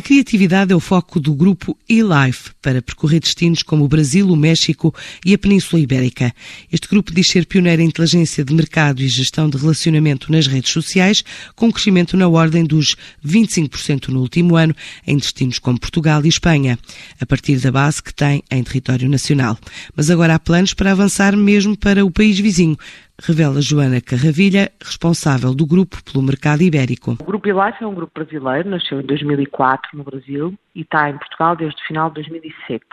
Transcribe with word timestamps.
A 0.00 0.02
criatividade 0.02 0.72
é 0.72 0.74
o 0.74 0.80
foco 0.80 1.20
do 1.20 1.34
grupo 1.34 1.76
eLife 1.86 2.52
para 2.62 2.80
percorrer 2.80 3.20
destinos 3.20 3.62
como 3.62 3.84
o 3.84 3.88
Brasil, 3.88 4.26
o 4.30 4.34
México 4.34 4.94
e 5.26 5.34
a 5.34 5.38
Península 5.38 5.78
Ibérica. 5.78 6.34
Este 6.72 6.88
grupo 6.88 7.12
diz 7.12 7.28
ser 7.28 7.44
pioneiro 7.44 7.82
em 7.82 7.84
inteligência 7.84 8.42
de 8.42 8.54
mercado 8.54 9.02
e 9.02 9.08
gestão 9.08 9.50
de 9.50 9.58
relacionamento 9.58 10.32
nas 10.32 10.46
redes 10.46 10.72
sociais, 10.72 11.22
com 11.54 11.66
um 11.66 11.70
crescimento 11.70 12.16
na 12.16 12.26
ordem 12.26 12.64
dos 12.64 12.96
25% 13.22 14.08
no 14.08 14.20
último 14.20 14.56
ano 14.56 14.74
em 15.06 15.18
destinos 15.18 15.58
como 15.58 15.78
Portugal 15.78 16.24
e 16.24 16.28
Espanha, 16.28 16.78
a 17.20 17.26
partir 17.26 17.58
da 17.58 17.70
base 17.70 18.02
que 18.02 18.14
tem 18.14 18.42
em 18.50 18.62
território 18.62 19.06
nacional. 19.06 19.58
Mas 19.94 20.08
agora 20.08 20.34
há 20.34 20.38
planos 20.38 20.72
para 20.72 20.92
avançar 20.92 21.36
mesmo 21.36 21.76
para 21.76 22.06
o 22.06 22.10
país 22.10 22.38
vizinho, 22.38 22.78
revela 23.22 23.60
Joana 23.60 24.00
Carravilha, 24.00 24.70
responsável 24.82 25.54
do 25.54 25.66
grupo 25.66 26.02
pelo 26.04 26.24
mercado 26.24 26.62
ibérico. 26.62 27.16
O 27.20 27.24
Grupo 27.24 27.48
Elife 27.48 27.84
é 27.84 27.86
um 27.86 27.94
grupo 27.94 28.12
brasileiro, 28.14 28.70
nasceu 28.70 29.00
em 29.00 29.04
2004 29.04 29.96
no 29.96 30.04
Brasil 30.04 30.54
e 30.74 30.80
está 30.80 31.10
em 31.10 31.18
Portugal 31.18 31.54
desde 31.56 31.80
o 31.82 31.86
final 31.86 32.08
de 32.08 32.14
2007. 32.14 32.84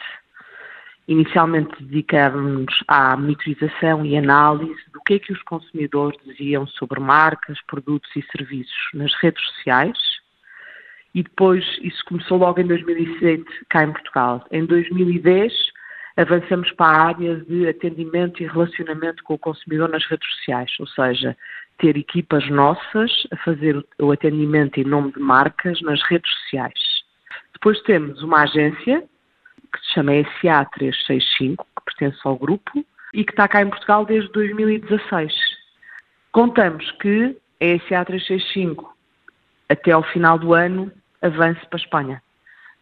Inicialmente 1.08 1.82
dedicávamos 1.82 2.84
à 2.88 3.16
monitorização 3.16 4.06
e 4.06 4.18
análise 4.18 4.82
do 4.92 5.00
que 5.06 5.14
é 5.14 5.20
que 5.20 5.32
os 5.32 5.42
consumidores 5.44 6.20
diziam 6.26 6.68
sobre 6.68 7.00
marcas, 7.00 7.58
produtos 7.66 8.10
e 8.16 8.24
serviços 8.32 8.90
nas 8.94 9.14
redes 9.22 9.42
sociais 9.46 9.98
e 11.16 11.24
depois 11.24 11.64
isso 11.82 12.04
começou 12.06 12.38
logo 12.38 12.60
em 12.60 12.68
2007 12.68 13.44
cá 13.70 13.84
em 13.86 13.92
Portugal. 13.92 14.46
Em 14.52 14.66
2010 14.66 15.54
avançamos 16.18 16.72
para 16.72 16.98
a 16.98 17.08
área 17.10 17.36
de 17.36 17.68
atendimento 17.68 18.42
e 18.42 18.48
relacionamento 18.48 19.24
com 19.24 19.36
o 19.36 19.40
consumidor 19.40 19.88
nas 19.88 20.04
redes 20.06 20.28
sociais, 20.36 20.72
ou 20.80 20.88
seja, 20.88 21.38
ter 21.78 21.96
equipas 21.96 22.50
nossas 22.50 23.12
a 23.32 23.38
fazer 23.38 23.86
o 24.00 24.12
atendimento 24.12 24.80
em 24.80 24.84
nome 24.84 25.14
de 25.14 25.20
marcas 25.20 25.80
nas 25.82 26.02
redes 26.10 26.30
sociais. 26.42 26.80
Depois 27.54 27.80
temos 27.84 28.24
uma 28.24 28.42
agência 28.42 29.04
que 29.72 29.80
se 29.86 29.94
chama 29.94 30.12
SA 30.42 30.66
365, 30.66 31.66
que 31.66 31.86
pertence 31.86 32.20
ao 32.24 32.36
grupo 32.36 32.84
e 33.14 33.24
que 33.24 33.32
está 33.32 33.48
cá 33.48 33.62
em 33.62 33.70
Portugal 33.70 34.04
desde 34.04 34.32
2016. 34.32 35.34
Contamos 36.32 36.90
que 36.94 37.38
a 37.62 37.80
SA 37.88 38.06
365 38.06 38.96
até 39.70 39.92
ao 39.92 40.04
final 40.04 40.40
do 40.40 40.54
ano 40.54 40.92
avance 41.22 41.60
para 41.68 41.78
a 41.78 41.84
Espanha. 41.84 42.24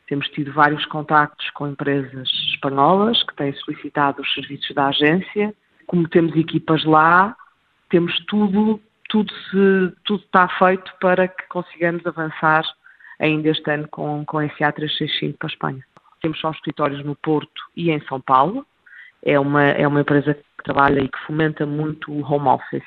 Temos 0.07 0.27
tido 0.29 0.53
vários 0.53 0.85
contactos 0.85 1.49
com 1.51 1.67
empresas 1.67 2.29
espanholas 2.53 3.21
que 3.23 3.35
têm 3.35 3.53
solicitado 3.53 4.21
os 4.21 4.33
serviços 4.33 4.73
da 4.75 4.87
agência. 4.87 5.53
Como 5.87 6.07
temos 6.07 6.35
equipas 6.35 6.83
lá, 6.85 7.35
temos 7.89 8.15
tudo, 8.25 8.79
tudo, 9.09 9.33
se, 9.33 9.95
tudo 10.03 10.23
está 10.23 10.47
feito 10.47 10.91
para 10.99 11.27
que 11.27 11.47
consigamos 11.47 12.05
avançar 12.05 12.63
ainda 13.19 13.49
este 13.49 13.69
ano 13.71 13.87
com, 13.87 14.23
com 14.25 14.39
a 14.39 14.47
SA 14.49 14.71
365 14.71 15.37
para 15.37 15.47
a 15.47 15.51
Espanha. 15.51 15.85
Temos 16.21 16.39
só 16.39 16.51
escritórios 16.51 17.03
no 17.03 17.15
Porto 17.15 17.61
e 17.75 17.89
em 17.91 17.99
São 18.07 18.21
Paulo. 18.21 18.65
É 19.23 19.39
uma, 19.39 19.63
é 19.63 19.87
uma 19.87 20.01
empresa 20.01 20.33
que 20.33 20.63
trabalha 20.63 21.01
e 21.01 21.09
que 21.09 21.19
fomenta 21.25 21.65
muito 21.65 22.11
o 22.11 22.21
home 22.21 22.47
office. 22.47 22.83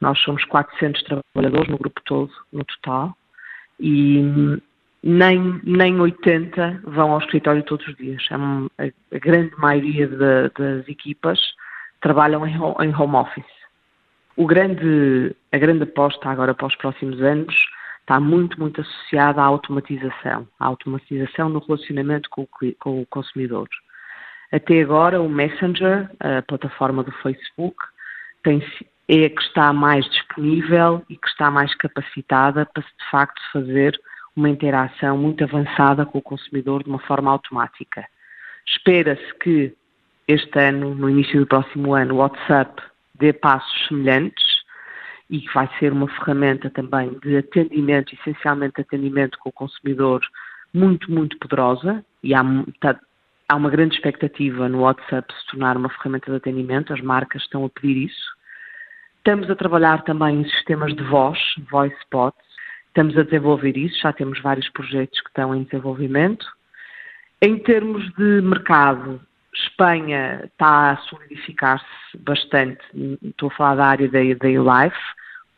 Nós 0.00 0.18
somos 0.20 0.44
400 0.44 1.02
trabalhadores 1.02 1.68
no 1.68 1.78
grupo 1.78 2.00
todo, 2.04 2.30
no 2.52 2.64
total, 2.64 3.16
e 3.80 4.60
nem, 5.02 5.60
nem 5.62 6.00
80 6.00 6.80
vão 6.84 7.12
ao 7.12 7.18
escritório 7.18 7.62
todos 7.62 7.86
os 7.86 7.96
dias. 7.96 8.26
É 8.30 8.34
a, 8.34 9.16
a, 9.16 9.18
grande 9.18 9.52
maioria 9.56 10.06
de, 10.06 10.50
das 10.58 10.88
equipas 10.88 11.38
trabalham 12.00 12.46
em, 12.46 12.54
em 12.54 12.94
home 12.94 13.16
office. 13.16 13.58
O 14.36 14.46
grande, 14.46 15.34
a 15.52 15.58
grande 15.58 15.82
aposta 15.82 16.28
agora 16.28 16.54
para 16.54 16.66
os 16.66 16.76
próximos 16.76 17.20
anos 17.20 17.54
está 18.00 18.18
muito, 18.18 18.58
muito 18.58 18.80
associada 18.80 19.42
à 19.42 19.44
automatização, 19.44 20.48
à 20.58 20.66
automatização 20.66 21.48
no 21.48 21.58
relacionamento 21.58 22.30
com 22.30 22.42
o, 22.42 22.48
com 22.78 23.02
o 23.02 23.06
consumidor. 23.06 23.68
Até 24.50 24.80
agora, 24.80 25.20
o 25.20 25.28
Messenger, 25.28 26.10
a 26.20 26.40
plataforma 26.42 27.02
do 27.02 27.12
Facebook, 27.12 27.76
tem, 28.42 28.64
é 29.08 29.26
a 29.26 29.30
que 29.30 29.42
está 29.42 29.72
mais 29.72 30.08
disponível 30.08 31.04
e 31.10 31.16
que 31.16 31.28
está 31.28 31.50
mais 31.50 31.74
capacitada 31.74 32.64
para, 32.64 32.82
de 32.82 33.10
facto, 33.10 33.40
fazer 33.52 34.00
uma 34.36 34.48
interação 34.48 35.16
muito 35.18 35.42
avançada 35.44 36.06
com 36.06 36.18
o 36.18 36.22
consumidor 36.22 36.82
de 36.82 36.90
uma 36.90 37.00
forma 37.00 37.30
automática. 37.30 38.06
Espera-se 38.66 39.34
que 39.40 39.74
este 40.26 40.58
ano, 40.58 40.94
no 40.94 41.08
início 41.08 41.40
do 41.40 41.46
próximo 41.46 41.94
ano, 41.94 42.14
o 42.14 42.18
WhatsApp 42.18 42.82
dê 43.14 43.32
passos 43.32 43.88
semelhantes 43.88 44.44
e 45.30 45.40
que 45.40 45.52
vai 45.52 45.68
ser 45.78 45.92
uma 45.92 46.08
ferramenta 46.08 46.70
também 46.70 47.18
de 47.20 47.36
atendimento, 47.36 48.14
essencialmente 48.14 48.80
atendimento 48.80 49.38
com 49.38 49.50
o 49.50 49.52
consumidor, 49.52 50.20
muito, 50.72 51.10
muito 51.10 51.38
poderosa 51.38 52.04
e 52.22 52.34
há, 52.34 52.42
tá, 52.80 52.98
há 53.48 53.56
uma 53.56 53.70
grande 53.70 53.94
expectativa 53.94 54.68
no 54.68 54.80
WhatsApp 54.80 55.32
se 55.32 55.46
tornar 55.50 55.76
uma 55.76 55.88
ferramenta 55.88 56.30
de 56.30 56.36
atendimento, 56.36 56.92
as 56.92 57.00
marcas 57.00 57.42
estão 57.42 57.64
a 57.64 57.68
pedir 57.68 58.06
isso. 58.06 58.36
Estamos 59.18 59.50
a 59.50 59.56
trabalhar 59.56 60.02
também 60.04 60.40
em 60.40 60.48
sistemas 60.48 60.94
de 60.94 61.02
voz, 61.04 61.38
voice 61.70 61.96
bots, 62.10 62.47
Estamos 62.98 63.16
a 63.16 63.22
desenvolver 63.22 63.76
isso, 63.76 64.00
já 64.00 64.12
temos 64.12 64.40
vários 64.40 64.68
projetos 64.70 65.20
que 65.20 65.28
estão 65.28 65.54
em 65.54 65.62
desenvolvimento. 65.62 66.44
Em 67.40 67.56
termos 67.56 68.04
de 68.14 68.42
mercado, 68.42 69.20
Espanha 69.54 70.40
está 70.46 70.90
a 70.90 70.96
solidificar-se 71.02 71.86
bastante, 72.18 72.80
estou 73.22 73.50
a 73.50 73.54
falar 73.54 73.74
da 73.76 73.86
área 73.86 74.08
da, 74.08 74.18
da 74.18 74.48
Life, 74.48 74.98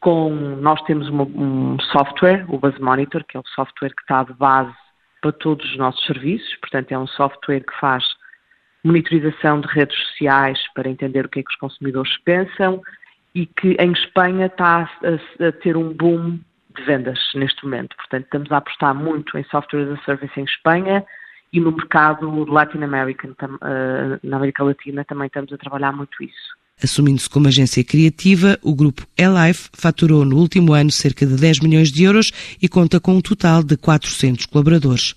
com, 0.00 0.28
nós 0.60 0.82
temos 0.82 1.08
uma, 1.08 1.22
um 1.22 1.80
software, 1.80 2.44
o 2.46 2.58
Buzz 2.58 2.78
Monitor, 2.78 3.24
que 3.24 3.38
é 3.38 3.40
o 3.40 3.48
software 3.54 3.94
que 3.96 4.02
está 4.02 4.22
de 4.22 4.34
base 4.34 4.76
para 5.22 5.32
todos 5.32 5.64
os 5.64 5.78
nossos 5.78 6.04
serviços, 6.04 6.54
portanto 6.56 6.92
é 6.92 6.98
um 6.98 7.06
software 7.06 7.60
que 7.60 7.80
faz 7.80 8.04
monitorização 8.84 9.62
de 9.62 9.68
redes 9.68 9.96
sociais 9.96 10.58
para 10.74 10.90
entender 10.90 11.24
o 11.24 11.28
que 11.30 11.40
é 11.40 11.42
que 11.42 11.50
os 11.50 11.56
consumidores 11.56 12.18
pensam 12.18 12.82
e 13.34 13.46
que 13.46 13.78
em 13.80 13.92
Espanha 13.92 14.44
está 14.44 14.80
a, 14.82 15.46
a 15.46 15.52
ter 15.52 15.74
um 15.78 15.94
boom 15.94 16.38
de 16.76 16.84
vendas 16.84 17.18
neste 17.34 17.64
momento. 17.64 17.96
Portanto, 17.96 18.24
estamos 18.24 18.52
a 18.52 18.58
apostar 18.58 18.94
muito 18.94 19.36
em 19.36 19.44
software 19.44 19.82
as 19.82 19.98
a 19.98 20.04
service 20.04 20.40
em 20.40 20.44
Espanha 20.44 21.04
e 21.52 21.58
no 21.58 21.72
mercado 21.72 22.44
Latin 22.44 22.82
American, 22.82 23.30
uh, 23.30 24.20
na 24.22 24.36
América 24.36 24.62
Latina, 24.62 25.04
também 25.04 25.26
estamos 25.26 25.52
a 25.52 25.58
trabalhar 25.58 25.92
muito 25.92 26.22
isso. 26.22 26.60
Assumindo-se 26.82 27.28
como 27.28 27.48
agência 27.48 27.84
criativa, 27.84 28.58
o 28.62 28.74
grupo 28.74 29.06
Elife 29.18 29.68
faturou 29.74 30.24
no 30.24 30.36
último 30.36 30.72
ano 30.72 30.90
cerca 30.90 31.26
de 31.26 31.36
10 31.36 31.60
milhões 31.60 31.92
de 31.92 32.04
euros 32.04 32.32
e 32.62 32.68
conta 32.68 32.98
com 32.98 33.16
um 33.16 33.20
total 33.20 33.62
de 33.62 33.76
400 33.76 34.46
colaboradores. 34.46 35.14